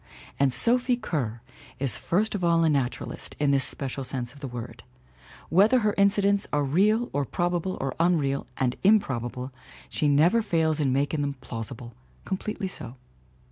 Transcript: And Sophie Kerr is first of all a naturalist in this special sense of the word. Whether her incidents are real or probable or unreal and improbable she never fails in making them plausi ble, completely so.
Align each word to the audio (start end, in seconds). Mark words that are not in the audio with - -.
And 0.39 0.51
Sophie 0.51 0.97
Kerr 0.97 1.43
is 1.77 1.95
first 1.95 2.33
of 2.33 2.43
all 2.43 2.63
a 2.63 2.69
naturalist 2.71 3.35
in 3.37 3.51
this 3.51 3.63
special 3.63 4.03
sense 4.03 4.33
of 4.33 4.39
the 4.39 4.47
word. 4.47 4.81
Whether 5.49 5.81
her 5.81 5.93
incidents 5.95 6.47
are 6.51 6.63
real 6.63 7.11
or 7.13 7.23
probable 7.23 7.77
or 7.79 7.93
unreal 7.99 8.47
and 8.57 8.75
improbable 8.83 9.51
she 9.91 10.07
never 10.07 10.41
fails 10.41 10.79
in 10.79 10.91
making 10.91 11.21
them 11.21 11.35
plausi 11.39 11.77
ble, 11.77 11.93
completely 12.25 12.67
so. 12.67 12.95